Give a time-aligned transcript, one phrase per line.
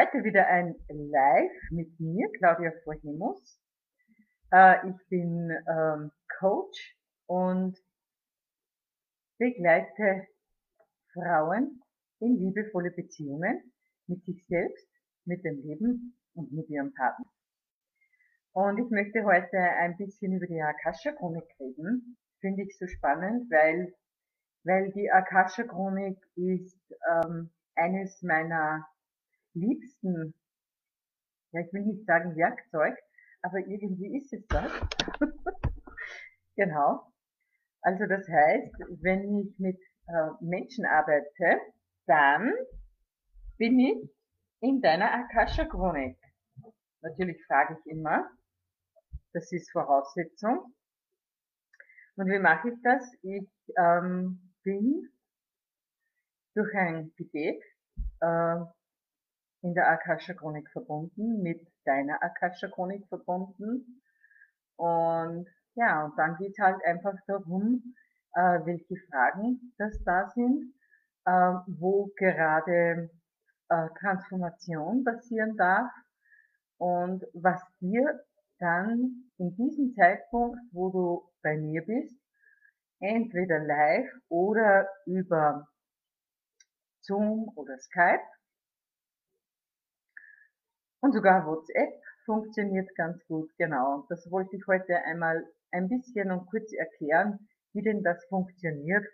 [0.00, 3.60] Heute wieder ein Live mit mir, Claudia Vorhimus.
[4.50, 7.76] Äh, ich bin ähm, Coach und
[9.36, 10.26] begleite
[11.12, 11.82] Frauen
[12.18, 13.74] in liebevolle Beziehungen
[14.06, 14.88] mit sich selbst,
[15.26, 17.30] mit dem Leben und mit ihrem Partner.
[18.52, 22.16] Und ich möchte heute ein bisschen über die Akasha-Chronik reden.
[22.40, 23.92] Finde ich so spannend, weil,
[24.64, 28.86] weil die Akasha-Chronik ist ähm, eines meiner
[29.60, 30.34] liebsten,
[31.52, 32.96] ja ich will nicht sagen Werkzeug,
[33.42, 34.70] aber irgendwie ist es das.
[36.56, 37.10] genau.
[37.82, 41.60] Also das heißt, wenn ich mit äh, Menschen arbeite,
[42.06, 42.52] dann
[43.56, 44.10] bin ich
[44.60, 46.18] in deiner Akasha-Chronik.
[47.02, 48.30] Natürlich frage ich immer,
[49.32, 50.74] das ist Voraussetzung.
[52.16, 53.02] Und wie mache ich das?
[53.22, 53.48] Ich
[53.78, 55.08] ähm, bin
[56.54, 57.62] durch ein Gebet
[58.20, 58.56] äh,
[59.62, 64.02] in der Akasha-Chronik verbunden, mit deiner Akasha-Chronik verbunden.
[64.76, 67.94] Und ja, und dann geht halt einfach darum,
[68.34, 70.74] äh, welche Fragen das da sind,
[71.26, 73.10] äh, wo gerade
[73.68, 75.90] äh, Transformation passieren darf
[76.78, 78.24] und was dir
[78.58, 82.16] dann in diesem Zeitpunkt, wo du bei mir bist,
[83.00, 85.66] entweder live oder über
[87.00, 88.22] Zoom oder Skype,
[91.00, 94.06] und sogar WhatsApp funktioniert ganz gut, genau.
[94.08, 99.06] Das wollte ich heute einmal ein bisschen und kurz erklären, wie denn das funktioniert.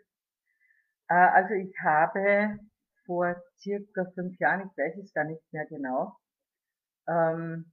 [1.08, 2.58] Äh, also ich habe
[3.04, 6.16] vor circa fünf Jahren, ich weiß es gar nicht mehr genau,
[7.06, 7.70] ähm,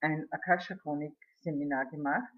[0.00, 2.32] ein Akasha-Chronik-Seminar gemacht.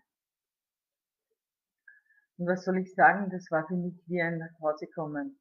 [2.36, 5.38] Und was soll ich sagen, das war für mich wie ein Nachhausekommen.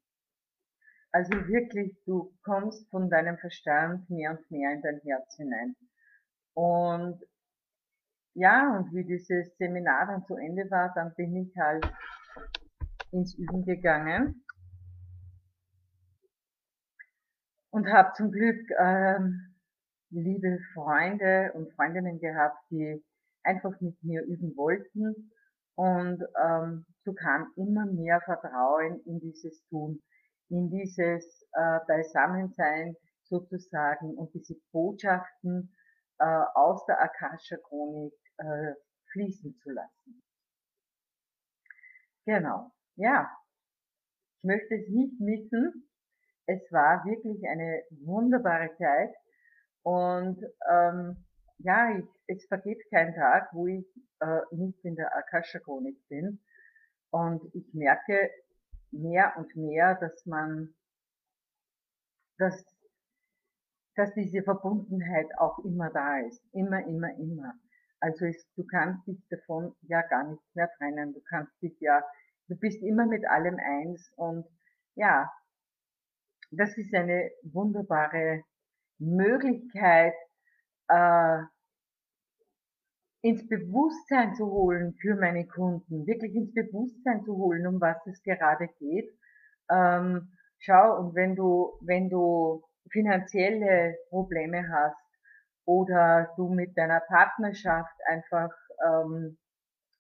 [1.14, 5.75] Also wirklich, du kommst von deinem Verstand mehr und mehr in dein Herz hinein.
[6.55, 7.23] Und
[8.33, 11.86] ja, und wie dieses Seminar dann zu Ende war, dann bin ich halt
[13.11, 14.43] ins Üben gegangen.
[17.70, 19.54] Und habe zum Glück ähm,
[20.09, 23.04] liebe Freunde und Freundinnen gehabt, die
[23.43, 25.32] einfach mit mir üben wollten.
[25.76, 30.02] Und ähm, so kam immer mehr Vertrauen in dieses Tun
[30.53, 35.75] in dieses äh, Beisammensein sozusagen und diese Botschaften
[36.19, 38.73] äh, aus der Akasha-Chronik äh,
[39.11, 40.21] fließen zu lassen.
[42.25, 43.30] Genau, ja.
[44.37, 45.89] Ich möchte es nicht missen.
[46.45, 49.15] Es war wirklich eine wunderbare Zeit
[49.81, 51.25] und ähm,
[51.59, 53.87] ja, ich, es vergeht kein Tag, wo ich
[54.20, 56.41] äh, nicht in der Akasha-Chronik bin.
[57.11, 58.30] Und ich merke,
[58.93, 60.73] mehr und mehr, dass man,
[62.37, 62.65] dass,
[63.95, 66.42] dass diese Verbundenheit auch immer da ist.
[66.54, 67.53] Immer, immer, immer.
[67.99, 71.14] Also es, du kannst dich davon ja gar nicht mehr trennen.
[71.14, 72.03] Du kannst dich ja,
[72.48, 74.45] du bist immer mit allem eins und
[74.95, 75.32] ja,
[76.52, 78.43] das ist eine wunderbare
[78.99, 80.14] Möglichkeit,
[80.87, 81.39] äh,
[83.23, 88.22] ins Bewusstsein zu holen für meine Kunden, wirklich ins Bewusstsein zu holen, um was es
[88.22, 89.10] gerade geht.
[89.72, 94.98] Ähm, schau, und wenn du, wenn du finanzielle Probleme hast
[95.66, 98.52] oder du mit deiner Partnerschaft einfach
[98.86, 99.38] ähm,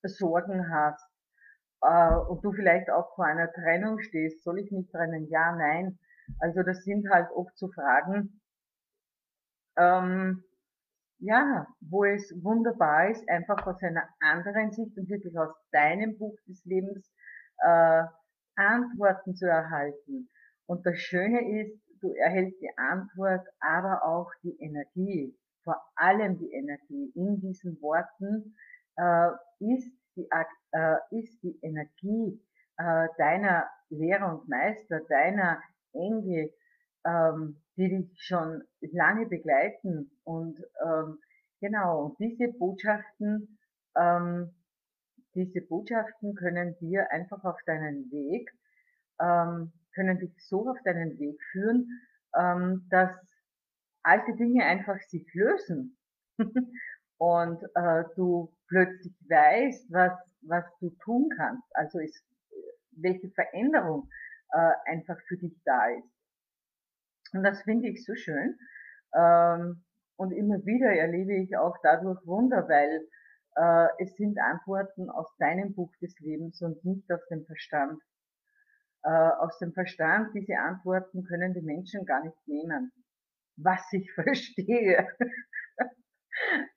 [0.03, 1.09] Sorgen hast
[1.81, 5.29] äh, und du vielleicht auch vor einer Trennung stehst, soll ich mich trennen?
[5.29, 5.97] Ja, nein.
[6.39, 8.41] Also das sind halt oft so Fragen,
[9.77, 10.43] ähm,
[11.23, 16.35] ja, wo es wunderbar ist, einfach aus einer anderen Sicht und wirklich aus deinem Buch
[16.47, 17.09] des Lebens
[17.59, 18.03] äh,
[18.55, 20.29] Antworten zu erhalten.
[20.65, 25.33] Und das Schöne ist, du erhältst die Antwort, aber auch die Energie,
[25.63, 28.57] vor allem die Energie in diesen Worten
[28.97, 29.29] äh,
[29.59, 32.41] ist, die, äh, ist die Energie
[32.77, 35.61] äh, deiner Lehrer und Meister, deiner
[35.93, 36.51] Engel,
[37.05, 41.19] ähm, die dich schon lange begleiten und ähm,
[41.59, 43.57] genau, diese Botschaften,
[43.97, 44.53] ähm,
[45.35, 48.51] diese Botschaften können dir einfach auf deinen Weg,
[49.19, 51.87] ähm, können dich so auf deinen Weg führen,
[52.37, 53.11] ähm, dass
[54.03, 55.97] alte Dinge einfach sich lösen
[57.17, 62.23] und äh, du plötzlich weißt, was, was du tun kannst, also ist,
[62.91, 64.09] welche Veränderung
[64.51, 66.12] äh, einfach für dich da ist.
[67.33, 68.57] Und das finde ich so schön.
[69.15, 69.83] Ähm,
[70.15, 73.07] und immer wieder erlebe ich auch dadurch Wunder, weil
[73.55, 78.01] äh, es sind Antworten aus deinem Buch des Lebens und nicht aus dem Verstand.
[79.03, 82.91] Äh, aus dem Verstand, diese Antworten können die Menschen gar nicht nehmen.
[83.57, 85.07] was ich verstehe.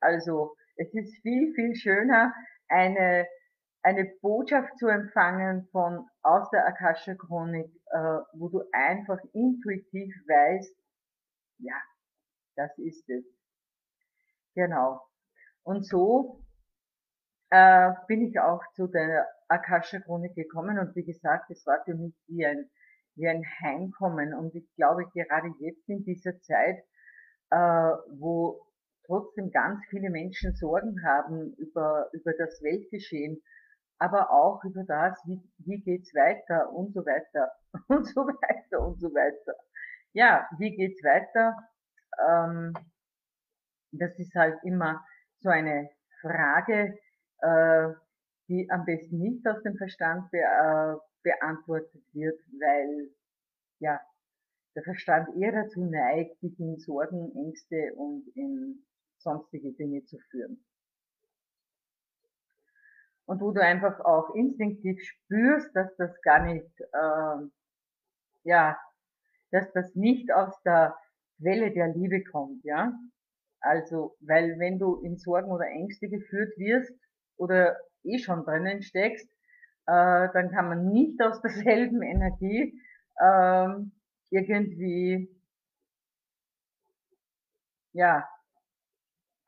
[0.00, 2.35] also es ist viel, viel schöner,
[2.69, 3.26] eine,
[3.87, 10.77] eine Botschaft zu empfangen von aus der Akasha Chronik, äh, wo du einfach intuitiv weißt,
[11.59, 11.81] ja,
[12.56, 13.25] das ist es.
[14.56, 15.00] Genau.
[15.62, 16.43] Und so
[17.50, 21.94] äh, bin ich auch zu der Akasha Chronik gekommen und wie gesagt, es war für
[21.94, 22.69] mich wie ein,
[23.15, 26.82] wie ein Heimkommen und ich glaube gerade jetzt in dieser Zeit,
[27.50, 27.56] äh,
[28.19, 28.67] wo
[29.06, 33.41] trotzdem ganz viele Menschen Sorgen haben über, über das Weltgeschehen,
[33.98, 37.52] aber auch über das, wie, wie geht's weiter und so weiter
[37.88, 39.54] und so weiter und so weiter.
[40.12, 41.56] Ja, wie geht's weiter?
[42.28, 42.72] Ähm,
[43.93, 45.04] das ist halt immer
[45.40, 45.90] so eine
[46.20, 46.98] Frage,
[47.40, 47.88] äh,
[48.48, 53.10] die am besten nicht aus dem Verstand be äh, beantwortet wird, weil
[53.81, 54.00] ja
[54.76, 58.84] der Verstand eher dazu neigt, dich in Sorgen, Ängste und in
[59.19, 60.64] sonstige Dinge zu führen.
[63.26, 67.46] Und wo du einfach auch instinktiv spürst, dass das gar nicht, äh,
[68.44, 68.78] ja,
[69.50, 70.96] dass das nicht aus der
[71.40, 72.93] Quelle der Liebe kommt, ja.
[73.61, 76.93] Also, weil wenn du in Sorgen oder Ängste geführt wirst
[77.37, 79.29] oder eh schon drinnen steckst,
[79.87, 82.81] äh, dann kann man nicht aus derselben Energie
[83.20, 83.93] ähm,
[84.31, 85.29] irgendwie
[87.93, 88.29] ja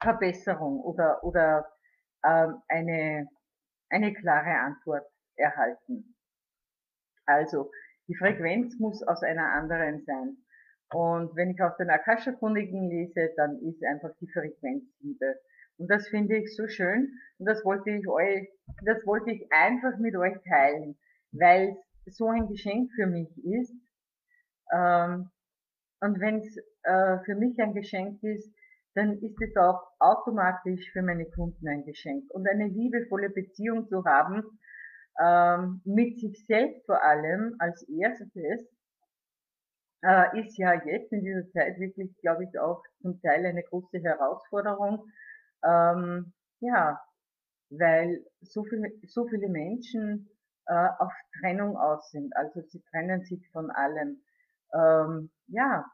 [0.00, 1.69] Verbesserung oder oder
[2.24, 3.28] ähm, eine
[3.90, 5.06] eine klare Antwort
[5.37, 6.14] erhalten.
[7.26, 7.70] Also
[8.08, 10.38] die Frequenz muss aus einer anderen sein.
[10.90, 15.38] Und wenn ich aus den Akasha-Chroniken lese, dann ist einfach die Frequenz Liebe.
[15.76, 17.12] Und das finde ich so schön.
[17.38, 18.49] Und das wollte ich euch,
[18.85, 20.99] das wollte ich einfach mit euch teilen,
[21.32, 21.76] weil
[22.06, 23.75] es so ein Geschenk für mich ist.
[24.73, 25.31] Ähm,
[26.00, 28.50] und wenn es äh, für mich ein Geschenk ist,
[28.98, 32.28] dann ist es auch automatisch für meine Kunden ein Geschenk.
[32.30, 34.42] Und eine liebevolle Beziehung zu haben,
[35.20, 38.68] ähm, mit sich selbst vor allem als erstes,
[40.02, 44.00] äh, ist ja jetzt in dieser Zeit wirklich, glaube ich, auch zum Teil eine große
[44.00, 45.04] Herausforderung,
[45.64, 47.00] ähm, ja,
[47.70, 50.28] weil so viele, so viele Menschen
[50.66, 52.34] äh, auf Trennung aus sind.
[52.36, 54.22] Also sie trennen sich von allem.
[54.74, 55.84] Ähm, ja,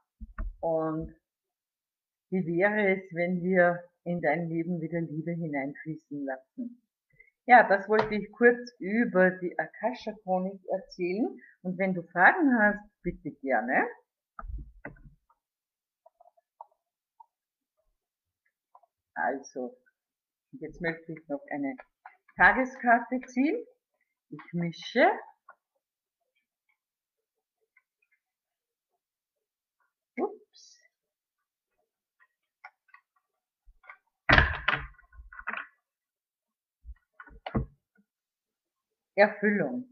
[2.34, 6.82] wie wäre es, wenn wir in dein Leben wieder Liebe hineinfließen lassen?
[7.46, 11.38] Ja, das wollte ich kurz über die Akasha-Chronik erzählen.
[11.62, 13.86] Und wenn du Fragen hast, bitte gerne.
[19.14, 19.76] Also,
[20.52, 21.76] jetzt möchte ich noch eine
[22.36, 23.64] Tageskarte ziehen.
[24.30, 25.08] Ich mische.
[39.16, 39.88] Erfüllung.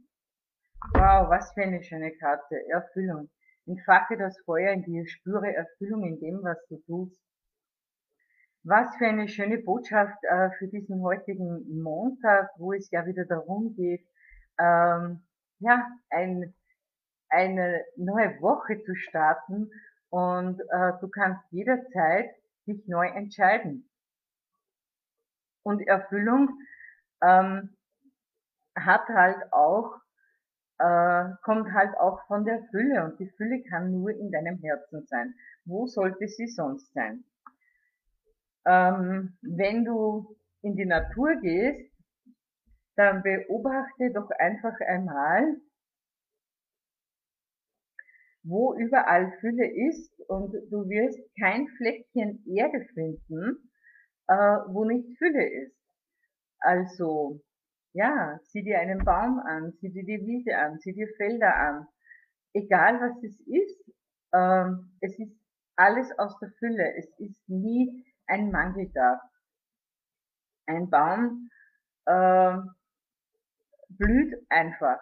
[0.94, 2.56] Wow, was für eine schöne Karte.
[2.69, 3.30] Erfüllung.
[3.66, 7.20] Entfache das Feuer in dir, spüre Erfüllung in dem, was du tust.
[8.64, 13.74] Was für eine schöne Botschaft äh, für diesen heutigen Montag, wo es ja wieder darum
[13.74, 14.04] geht,
[14.58, 15.24] ähm,
[15.58, 16.54] ja, ein,
[17.28, 19.70] eine neue Woche zu starten
[20.10, 22.30] und äh, du kannst jederzeit
[22.66, 23.88] dich neu entscheiden.
[25.62, 26.50] Und Erfüllung
[27.22, 27.76] ähm,
[28.76, 29.96] hat halt auch,
[30.79, 35.06] äh, kommt halt auch von der Fülle und die Fülle kann nur in deinem Herzen
[35.06, 35.34] sein.
[35.64, 37.24] Wo sollte sie sonst sein?
[38.64, 41.93] Ähm, wenn du in die Natur gehst,
[42.96, 45.56] dann beobachte doch einfach einmal,
[48.44, 53.70] wo überall Fülle ist und du wirst kein Fleckchen Erde finden,
[54.29, 55.76] äh, wo nicht Fülle ist.
[56.58, 57.41] Also,
[57.93, 61.87] ja, sieh dir einen Baum an, sieh dir die Wiese an, sieh dir Felder an.
[62.55, 63.94] Egal was es ist,
[64.32, 64.70] äh,
[65.01, 65.37] es ist
[65.77, 66.96] alles aus der Fülle.
[66.96, 69.20] Es ist nie ein Mangel da.
[70.67, 71.51] Ein Baum
[72.06, 72.56] äh,
[73.89, 75.01] blüht einfach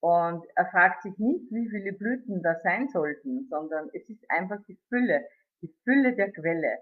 [0.00, 4.58] und er fragt sich nicht, wie viele Blüten da sein sollten, sondern es ist einfach
[4.66, 5.22] die Fülle,
[5.60, 6.78] die Fülle der Quelle.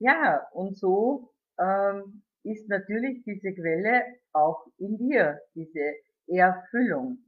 [0.00, 5.94] Ja, und so ähm, ist natürlich diese Quelle auch in dir, diese
[6.26, 7.18] Erfüllung.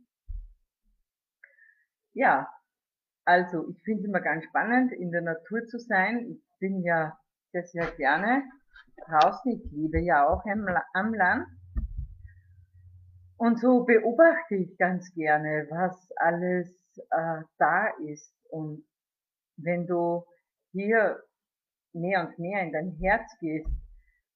[2.12, 2.48] Ja,
[3.24, 6.26] also ich finde es immer ganz spannend, in der Natur zu sein.
[6.30, 7.18] Ich bin ja
[7.52, 8.44] sehr, sehr gerne
[9.06, 9.52] draußen.
[9.52, 11.46] Ich lebe ja auch am Land.
[13.36, 18.32] Und so beobachte ich ganz gerne, was alles äh, da ist.
[18.50, 18.84] Und
[19.56, 20.24] wenn du
[20.72, 21.22] hier
[21.92, 23.68] mehr und mehr in dein Herz gehst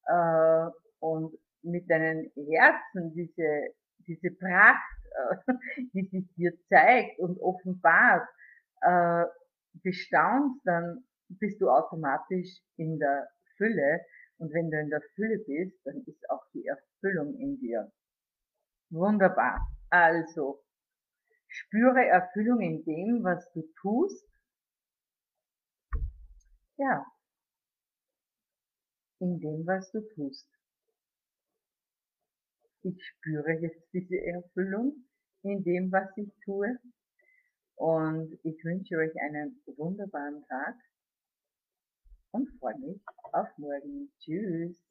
[0.08, 3.74] äh, und mit deinem Herzen diese,
[4.06, 4.98] diese Pracht,
[5.46, 5.52] äh,
[5.94, 8.28] die sich dir zeigt und offenbart,
[8.82, 9.24] äh,
[9.82, 14.00] bestaunst, dann bist du automatisch in der Fülle.
[14.38, 17.92] Und wenn du in der Fülle bist, dann ist auch die Erfüllung in dir.
[18.90, 19.60] Wunderbar.
[19.90, 20.64] Also,
[21.48, 24.24] spüre Erfüllung in dem, was du tust.
[26.76, 27.04] Ja,
[29.20, 30.48] in dem, was du tust.
[32.82, 35.04] Ich spüre jetzt diese Erfüllung
[35.42, 36.78] in dem, was ich tue.
[37.74, 40.74] Und ich wünsche euch einen wunderbaren Tag
[42.32, 43.00] und freue mich
[43.32, 44.10] auf morgen.
[44.18, 44.87] Tschüss.